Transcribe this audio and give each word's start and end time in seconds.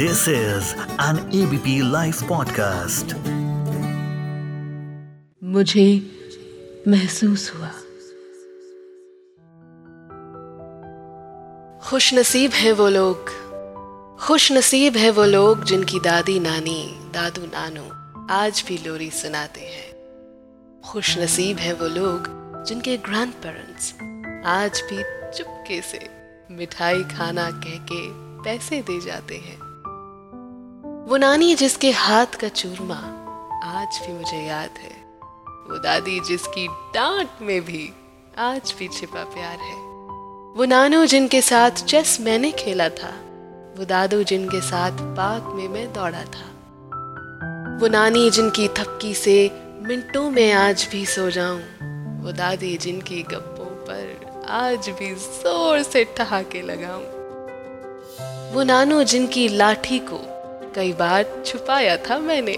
This 0.00 0.20
is 0.20 0.62
an 1.00 1.16
ABP 1.16 1.82
Life 1.82 2.22
podcast. 2.32 3.14
मुझे 5.44 6.02
महसूस 6.88 7.52
हुआ। 7.54 7.70
खुश 11.78 12.14
नसीब 12.14 12.50
हैं 12.50 12.72
वो 12.72 12.88
लोग। 12.88 13.30
खुश 14.18 14.52
नसीब 14.52 14.96
है 14.96 15.10
वो 15.10 15.24
लोग 15.24 15.64
जिनकी 15.64 16.00
दादी 16.00 16.40
नानी, 16.40 17.00
दादू 17.14 17.42
नानू 17.46 17.84
आज 18.30 18.64
भी 18.68 18.78
लोरी 18.86 19.10
सुनाते 19.10 19.60
हैं। 19.60 19.94
खुश 20.80 21.18
नसीब 21.18 21.56
है 21.56 21.72
वो 21.72 21.86
लोग 21.86 22.22
जिनके 22.64 22.96
ग्रैंड 22.96 23.32
पेरेंट्स 23.32 23.94
आज 24.46 24.82
भी 24.90 25.02
चुपके 25.38 25.82
से 25.82 26.08
मिठाई 26.50 27.02
खाना 27.02 27.50
कह 27.50 27.78
के 27.92 28.30
पैसे 28.42 28.80
दे 28.80 29.00
जाते 29.00 29.36
हैं। 29.36 29.69
वो 31.10 31.16
नानी 31.16 31.54
जिसके 31.54 31.90
हाथ 31.90 32.26
का 32.26 32.48
चूरमा 32.48 32.94
आज 33.64 33.98
भी 34.02 34.12
मुझे 34.12 34.36
याद 34.36 34.78
है। 34.78 34.90
वो 35.68 35.78
दादी 35.78 36.20
जिसकी 36.20 36.66
डांट 36.94 37.42
में 37.42 37.60
भी 37.64 37.92
आज 38.38 38.74
भी 38.78 38.88
छिपा 38.88 39.24
प्यार 39.24 39.56
है। 39.58 39.74
वो 40.56 40.64
नानू 40.64 41.04
जिनके 41.06 41.40
साथ 41.40 41.70
चेस 41.70 42.16
मैंने 42.20 42.52
खेला 42.52 42.88
था, 42.88 43.10
वो 43.78 43.84
दादू 43.84 44.22
जिनके 44.22 44.60
साथ 44.60 45.02
पार्क 45.16 45.52
में 45.56 45.68
मैं 45.68 45.92
दौड़ा 45.92 46.22
था। 46.22 46.46
वो 47.80 47.88
नानी 47.88 48.30
जिनकी 48.30 48.68
थपकी 48.68 49.14
से 49.14 49.38
मिनटों 49.82 50.30
में 50.30 50.52
आज 50.52 50.88
भी 50.92 51.04
सो 51.06 51.30
जाऊँ, 51.30 51.60
वो 52.22 52.32
दादी 52.32 52.76
जिनकी 52.78 53.22
गप्पों 53.22 53.70
पर 53.86 54.46
आज 54.48 54.88
भी 54.88 55.14
ज़ोर 55.14 55.82
से 55.82 56.04
ठहाके 56.16 56.62
लगाऊँ। 56.62 57.04
वो 58.54 58.62
नानू 58.62 59.02
जिनकी 59.02 59.48
लाठी 59.48 59.98
को 59.98 60.29
कई 60.74 60.92
बार 60.92 61.42
छुपाया 61.46 61.96
था 61.96 62.18
मैंने। 62.18 62.52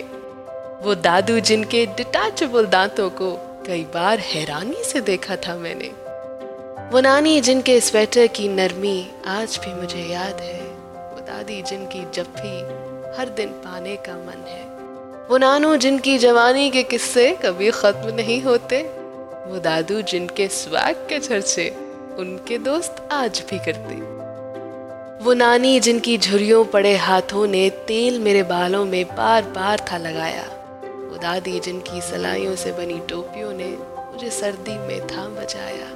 वो 0.84 0.94
दादू 0.94 1.40
जिनके 1.40 1.86
डिटैचेबल 1.86 2.66
दांतों 2.66 3.10
को 3.10 3.36
कई 3.66 3.82
बार 3.84 4.18
हैरानी 4.18 4.84
से 4.84 5.00
देखा 5.00 5.36
था 5.36 5.56
मैंने। 5.56 5.88
वो 6.92 7.00
नानी 7.00 7.40
जिनके 7.40 7.80
स्वेटर 7.80 8.26
की 8.26 8.48
नरमी 8.48 9.10
आज 9.26 9.60
भी 9.64 9.74
मुझे 9.74 9.98
याद 9.98 10.40
है। 10.40 10.60
वो 10.94 11.20
दादी 11.20 11.62
जिनकी 11.62 12.10
जब 12.10 12.24
भी 12.24 12.58
हर 13.18 13.28
दिन 13.28 13.48
पाने 13.48 13.96
का 13.96 14.12
मन 14.12 14.44
है। 14.48 14.62
वो 15.30 15.38
नानू 15.38 15.76
जिनकी 15.76 16.18
जवानी 16.18 16.70
के 16.70 16.82
किस्से 16.82 17.38
कभी 17.44 17.70
खत्म 17.70 18.14
नहीं 18.14 18.42
होते। 18.42 18.82
वो 19.46 19.58
दादू 19.58 20.02
जिनके 20.02 20.48
स्वैग 20.48 20.96
के 21.08 21.18
चर्चे 21.18 21.70
उनके 22.18 22.58
दोस्त 22.58 23.08
आज 23.12 23.42
भी 23.50 23.58
करते। 23.58 24.21
वो 25.22 25.32
नानी 25.34 25.80
जिनकी 25.80 26.18
झुरियों 26.18 26.64
पड़े 26.64 26.96
हाथों 26.96 27.46
ने 27.46 27.70
तेल 27.70 28.18
मेरे 28.18 28.42
बालों 28.42 28.84
में 28.84 29.04
बार 29.04 29.42
बार 29.42 29.86
था 29.92 29.98
लगाया। 29.98 30.42
वो 31.10 31.16
दादी 31.16 31.60
जिनकी 31.60 32.00
सलाइयों 32.00 32.56
से 32.56 32.72
बनी 32.72 33.00
टोपियों 33.08 33.52
ने 33.52 33.76
मुझे 34.12 34.30
सर्दी 34.30 34.78
में 34.78 35.06
था 35.06 35.28
बचाया। 35.28 35.86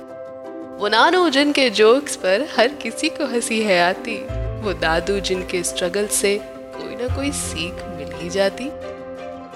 वो 0.79 0.89
नानू 0.89 1.29
जिनके 1.29 1.71
जोक्स 1.71 2.17
पर 2.17 2.49
हर 2.59 2.69
किसी 2.69 3.09
को 3.09 3.27
हँसी 3.27 3.63
है 3.63 3.89
आती। 3.89 4.17
वो 4.63 4.73
दादू 4.73 5.21
जिनके 5.21 5.63
स्ट्रगल 5.63 6.07
से 6.07 6.41
कोई 6.45 7.07
ना 7.07 7.17
कोई 7.17 7.33
सीख 7.33 7.75
मिल 7.75 8.13
ही 8.15 8.31
जाती। 8.31 8.65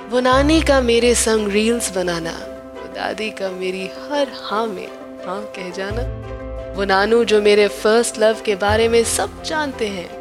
वो 0.08 0.20
नानी 0.20 0.62
का 0.62 0.80
मेरे 0.80 1.14
संग 1.14 1.48
रील्स 1.48 1.94
बनाना। 1.94 2.32
वो 2.76 2.94
दादी 2.94 3.30
का 3.30 3.50
मेरी 3.50 3.86
हर 3.86 4.28
हाँ 4.42 4.66
में 4.66 4.88
हाँ 5.26 5.42
कह 5.56 5.70
जाना। 5.70 6.29
वो 6.74 6.84
नानू 6.84 7.24
जो 7.24 7.42
मेरे 7.42 7.68
फ़र्स्ट 7.68 8.18
लव 8.18 8.42
के 8.46 8.54
बारे 8.54 8.88
में 8.88 9.04
सब 9.04 9.42
जानते 9.42 9.86
हैं। 9.88 10.20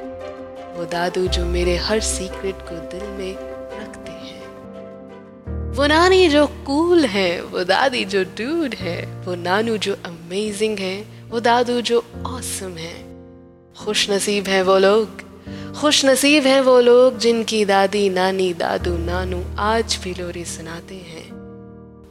वो 0.77 0.85
दादू 0.85 1.27
जो 1.27 1.45
मेरे 1.45 1.75
हर 1.77 1.99
सीक्रेट 1.99 2.55
को 2.55 2.75
दिल 2.75 3.07
में 3.07 3.33
रखते 3.81 4.11
हैं। 4.11 4.45
वो 5.73 5.87
नानी 5.87 6.29
जो 6.29 6.47
कूल 6.47 7.05
है, 7.05 7.41
वो 7.41 7.63
दादी 7.63 8.05
जो 8.05 8.23
डूड 8.23 8.75
है, 8.75 9.23
वो 9.25 9.35
नानू 9.35 9.77
जो 9.77 9.93
अमेजिंग 9.93 10.79
है, 10.79 11.05
वो 11.29 11.39
दादू 11.39 11.81
जो 11.81 12.05
ऑसम 12.25 12.77
है। 12.77 13.09
खुश 13.85 14.09
नसीब 14.09 14.47
है 14.47 14.61
वो 14.61 14.77
लोग। 14.77 15.29
खुश 15.81 16.05
नसीब 16.05 16.45
हैं 16.45 16.61
वो 16.61 16.79
लोग 16.79 17.17
जिनकी 17.17 17.65
दादी, 17.65 18.09
नानी, 18.09 18.53
दादू, 18.53 18.97
नानू 18.97 19.43
आज 19.59 19.99
भी 20.03 20.13
लोरी 20.13 20.45
सुनाते 20.45 20.95
हैं। 20.95 21.38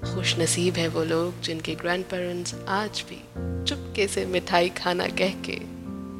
खुश 0.04 0.38
नसीब 0.38 0.74
है 0.74 0.88
वो 0.88 1.02
लोग 1.04 1.40
जिनके 1.40 1.74
ग्रैंड 1.74 2.04
पेरेंट्स 2.04 2.54
आज 2.68 3.04
भी 3.10 3.16
चुपके 3.64 4.06
से 4.08 4.24
मिठाई 4.26 4.68
खाना 4.68 5.06
कह 5.08 5.30
के 5.44 5.58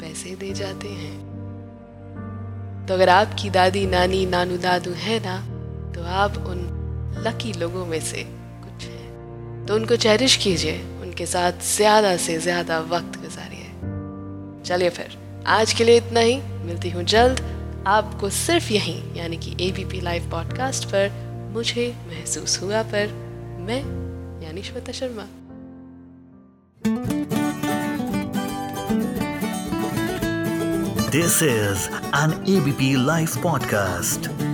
पैसे 0.01 0.35
दे 0.37 0.53
जाते 0.53 0.89
हैं। 0.89 1.17
तो 2.87 2.95
अगर 2.95 3.09
आपकी 3.09 3.51
दादी, 3.51 3.87
नानी, 3.87 4.25
नानू, 4.27 4.57
दादू 4.57 4.91
है 4.91 5.19
ना 5.19 5.41
तो 5.95 6.05
आप 6.05 6.37
उन 6.47 6.65
लकी 7.27 7.53
लोगों 7.53 7.87
में 7.87 8.01
से 8.01 8.25
कुछ 8.25 8.85
हैं। 8.85 9.67
तो 9.67 9.75
उनको 9.75 9.97
चेरिश 9.97 10.37
कीजिए, 10.37 10.79
उनके 11.01 11.27
साथ 11.27 11.53
ज़्यादा 11.67 12.17
से 12.17 12.39
ज़्यादा 12.39 12.81
वक्त 12.81 13.21
गुजारिए। 13.21 13.71
चलिए 14.65 14.91
फिर, 14.91 15.17
आज 15.47 15.73
के 15.73 15.85
लिए 15.85 15.97
इतना 15.97 16.21
ही। 16.21 16.37
मिलती 16.65 16.91
हूँ 16.91 17.03
जल्द। 17.05 17.41
आपको 17.87 18.31
सिर्फ़ 18.31 18.73
यहीं, 18.73 19.01
यानी 19.15 19.37
कि 19.37 19.57
एबीपी 19.61 20.01
लाइव 20.01 20.31
पॉडकास्ट 20.31 20.85
पर 20.85 21.11
मुझे 21.55 21.89
महसूस 22.09 22.61
हुआ 22.63 22.83
पर 22.83 23.28
मैं 23.68 23.82
यानी 24.44 24.64
Shweta 24.64 24.92
Sharma 24.92 25.28
This 31.14 31.44
is 31.44 31.90
an 32.14 32.34
ABP 32.48 32.98
Life 32.98 33.36
podcast. 33.38 34.47